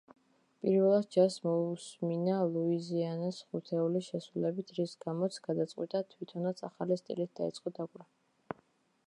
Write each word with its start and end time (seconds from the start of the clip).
პირველად 0.61 1.03
ჯაზს 1.15 1.43
მოუსმინა 1.47 2.37
ლუიზიანას 2.55 3.43
ხუთეულის 3.51 4.09
შესრულებით, 4.15 4.75
რის 4.79 4.97
გამოც 5.07 5.39
გადაწყვიტა 5.51 6.03
თვითონაც 6.17 6.67
ახალი 6.71 7.01
სტილით 7.05 7.37
დაეწყო 7.43 7.77
დაკვრა. 7.79 8.11